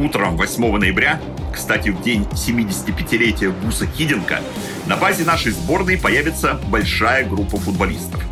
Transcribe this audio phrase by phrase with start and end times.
[0.00, 1.20] Утром 8 ноября,
[1.52, 4.40] кстати, в день 75-летия Гуса Хиденко,
[4.86, 8.22] на базе нашей сборной появится большая группа футболистов.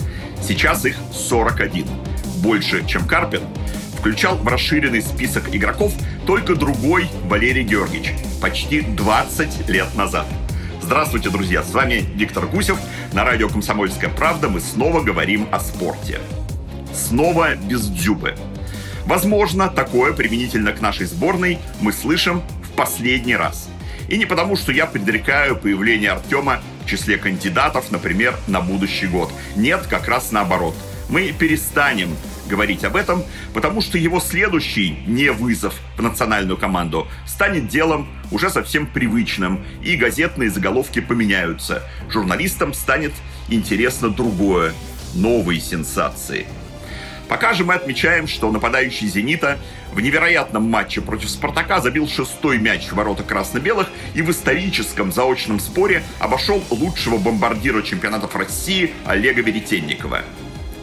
[0.41, 1.87] Сейчас их 41.
[2.37, 3.43] Больше, чем Карпин.
[3.99, 5.93] Включал в расширенный список игроков
[6.27, 8.15] только другой Валерий Георгиевич.
[8.41, 10.27] Почти 20 лет назад.
[10.81, 11.63] Здравствуйте, друзья!
[11.63, 12.79] С вами Виктор Гусев.
[13.13, 16.19] На радио «Комсомольская правда» мы снова говорим о спорте.
[16.95, 18.37] Снова без дзюбы.
[19.09, 23.71] Возможно, такое применительно к нашей сборной мы слышим в последний раз.
[24.11, 29.33] И не потому, что я предрекаю появление Артема в числе кандидатов, например, на будущий год.
[29.57, 30.75] Нет, как раз наоборот.
[31.09, 32.15] Мы перестанем
[32.51, 33.25] говорить об этом,
[33.55, 39.97] потому что его следующий не вызов в национальную команду станет делом уже совсем привычным, и
[39.97, 41.83] газетные заголовки поменяются.
[42.11, 43.13] Журналистам станет
[43.49, 44.75] интересно другое,
[45.15, 46.47] новые сенсации–
[47.29, 49.59] Пока же мы отмечаем, что нападающий «Зенита»
[49.93, 55.61] в невероятном матче против «Спартака» забил шестой мяч в ворота красно-белых и в историческом заочном
[55.61, 60.23] споре обошел лучшего бомбардира чемпионатов России Олега Веретенникова.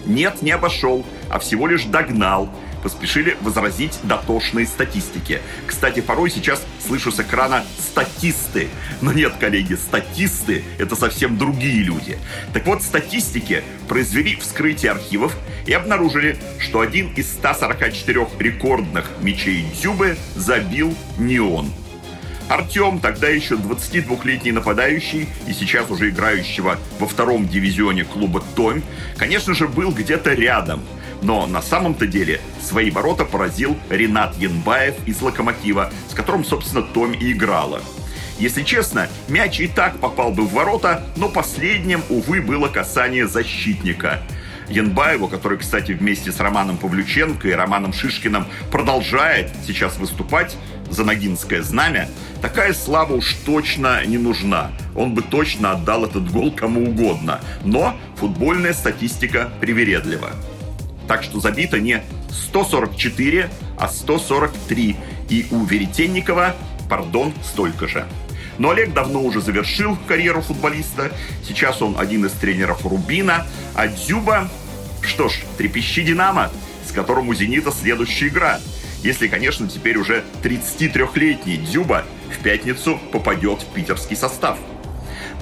[0.05, 2.49] Нет, не обошел, а всего лишь догнал–
[2.85, 5.41] поспешили возразить дотошные статистики.
[5.65, 8.67] Кстати, порой сейчас слышу с экрана «статисты».
[9.01, 12.19] Но нет, коллеги, статисты— это совсем другие люди.
[12.53, 20.15] Так вот, статистики произвели вскрытие архивов и обнаружили, что один из 144 рекордных мячей Дзюбы
[20.35, 21.73] забил не он.
[22.49, 28.83] Артем, тогда еще 22-летний нападающий и сейчас уже играющего во втором дивизионе клуба «Томь»,
[29.17, 30.83] конечно же, был где-то рядом–
[31.25, 37.13] но на самом-то деле свои ворота поразил Ренат Янбаев из «Локомотива», с которым, собственно, Том
[37.13, 37.81] и играла.
[38.37, 44.21] Если честно, мяч и так попал бы в ворота, но последним, увы, было касание защитника.
[44.69, 50.55] Янбаеву, который, кстати, вместе с Романом Павлюченко и Романом Шишкиным продолжает сейчас выступать
[50.91, 52.07] за Ногинское знамя,
[52.41, 54.71] такая слава уж точно не нужна.
[54.95, 57.39] Он бы точно отдал этот гол кому угодно.
[57.63, 60.31] Но футбольная статистика привередлива.
[61.07, 64.95] Так что забито не 144, а 143.
[65.29, 66.55] И у Веретенникова,
[66.89, 68.05] пардон, столько же.
[68.57, 71.11] Но Олег давно уже завершил карьеру футболиста.
[71.45, 73.45] Сейчас он один из тренеров Рубина.
[73.73, 74.49] А Дзюба,
[75.01, 76.51] что ж, трепещи Динамо,
[76.87, 78.59] с которым у Зенита следующая игра.
[79.03, 84.57] Если, конечно, теперь уже 33-летний Дзюба в пятницу попадет в питерский состав.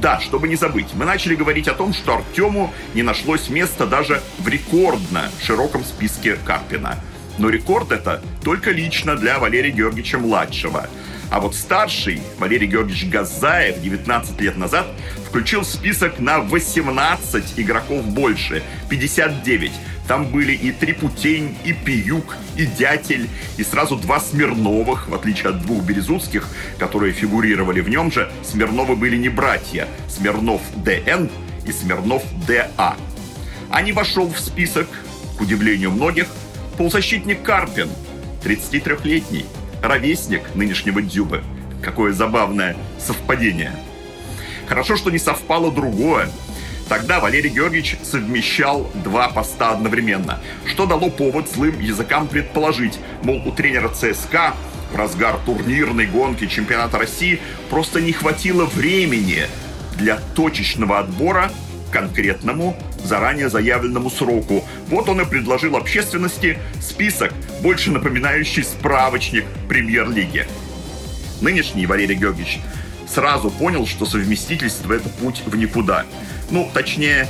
[0.03, 4.21] Да, чтобы не забыть, мы начали говорить о том, что Артему не нашлось места даже
[4.37, 6.99] в рекордно широком списке Карпина.
[7.37, 10.89] Но рекорд это только лично для Валерия Георгиевича младшего.
[11.33, 14.85] А вот старший, Валерий Георгиевич Газаев, 19 лет назад,
[15.27, 19.71] включил список на 18 игроков больше, 59.
[20.07, 23.27] Там были и Трипутень, и Пиюк, и Дятель,
[23.57, 28.31] и сразу два Смирновых, в отличие от двух Березутских, которые фигурировали в нем же.
[28.43, 29.87] Смирновы были не братья.
[30.07, 31.29] Смирнов ДН
[31.65, 32.95] и Смирнов ДА.
[33.71, 34.87] А не вошел в список,
[35.35, 36.27] к удивлению многих,
[36.77, 37.89] полузащитник Карпин,
[38.43, 39.47] 33-летний,
[39.83, 41.43] ровесник нынешнего Дзюбы.
[41.81, 43.73] Какое забавное совпадение.
[44.67, 46.29] Хорошо, что не совпало другое.
[46.87, 53.51] Тогда Валерий Георгиевич совмещал два поста одновременно, что дало повод злым языкам предположить, мол, у
[53.51, 54.53] тренера ЦСКА
[54.91, 59.47] в разгар турнирной гонки чемпионата России просто не хватило времени
[59.97, 61.51] для точечного отбора
[61.93, 64.65] конкретному заранее заявленному сроку.
[64.89, 67.31] Вот он и предложил общественности список,
[67.61, 70.47] больше напоминающий справочник премьер-лиги.
[71.41, 72.59] Нынешний Валерий Георгиевич
[73.07, 76.05] сразу понял, что совместительство– это путь в никуда.
[76.49, 77.27] Ну, точнее,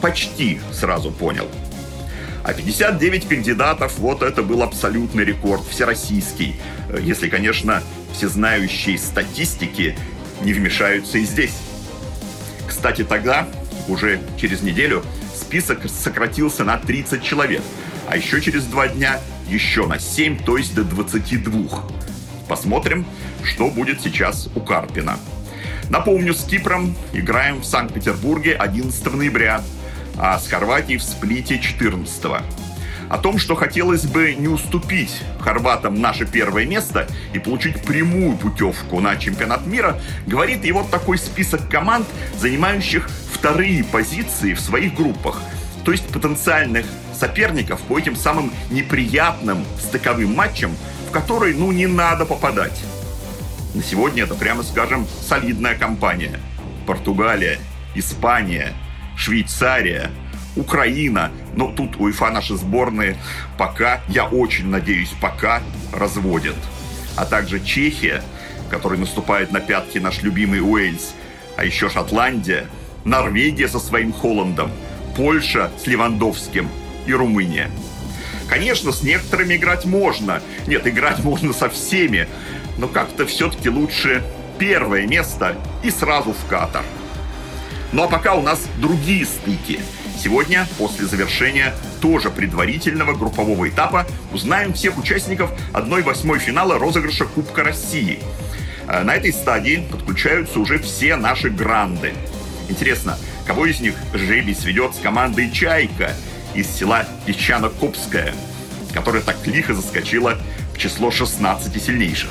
[0.00, 1.48] почти сразу понял.
[2.42, 6.56] А 59 кандидатов, вот это был абсолютный рекорд, всероссийский.
[7.00, 7.82] Если, конечно,
[8.14, 9.96] всезнающие статистики
[10.42, 11.56] не вмешаются и здесь.
[12.68, 13.48] Кстати, тогда,
[13.88, 15.04] уже через неделю,
[15.34, 17.62] список сократился на 30 человек,
[18.08, 21.84] а еще через два дня еще на 7, то есть до 22.
[22.48, 23.06] Посмотрим,
[23.42, 25.18] что будет сейчас у Карпина.
[25.88, 29.62] Напомню, с Кипром играем в Санкт-Петербурге 11 ноября,
[30.18, 32.65] а с Хорватией в Сплите 14.
[33.08, 39.00] О том, что хотелось бы не уступить хорватам наше первое место и получить прямую путевку
[39.00, 42.06] на чемпионат мира, говорит и вот такой список команд,
[42.36, 45.40] занимающих вторые позиции в своих группах,
[45.84, 50.76] то есть потенциальных соперников по этим самым неприятным стыковым матчам,
[51.08, 52.82] в которые, ну, не надо попадать.
[53.74, 56.40] На сегодня это, прямо скажем, солидная компания.
[56.86, 57.58] Португалия,
[57.94, 58.72] Испания,
[59.16, 60.10] Швейцария,
[60.56, 61.30] Украина.
[61.54, 63.16] Но тут УЕФА наши сборные
[63.58, 65.62] пока, я очень надеюсь, пока
[65.92, 66.56] разводят.
[67.16, 68.22] А также Чехия,
[68.70, 71.14] который наступает на пятки наш любимый Уэльс.
[71.56, 72.66] А еще Шотландия,
[73.04, 74.70] Норвегия со своим Холландом,
[75.16, 76.68] Польша с Левандовским
[77.06, 77.70] и Румыния.
[78.48, 80.42] Конечно, с некоторыми играть можно.
[80.66, 82.28] Нет, играть можно со всеми.
[82.78, 84.22] Но как-то все-таки лучше
[84.58, 86.84] первое место и сразу в Катар.
[87.92, 89.80] Ну а пока у нас другие стыки.
[90.18, 98.18] Сегодня, после завершения тоже предварительного группового этапа, узнаем всех участников 1-8 финала розыгрыша Кубка России.
[98.88, 102.14] Э, на этой стадии подключаются уже все наши гранды.
[102.68, 106.12] Интересно, кого из них жребий сведет с командой «Чайка»
[106.54, 108.34] из села Песчано-Копское,
[108.94, 110.38] которая так лихо заскочила
[110.74, 112.30] в число 16 сильнейших.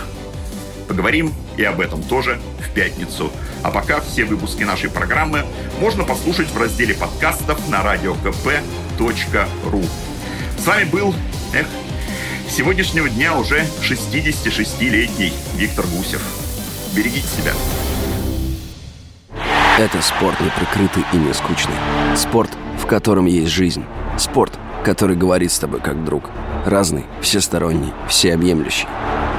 [0.87, 3.31] Поговорим и об этом тоже в пятницу.
[3.63, 5.43] А пока все выпуски нашей программы
[5.79, 9.85] можно послушать в разделе подкастов на radiokp.ru.
[10.57, 11.13] С вами был,
[11.53, 11.67] эх,
[12.49, 16.21] сегодняшнего дня уже 66-летний Виктор Гусев.
[16.95, 17.51] Берегите себя.
[19.77, 21.75] Это спорт неприкрытый и не скучный.
[22.15, 22.49] Спорт,
[22.81, 23.83] в котором есть жизнь.
[24.17, 26.29] Спорт, который говорит с тобой как друг.
[26.65, 28.88] Разный, всесторонний, всеобъемлющий.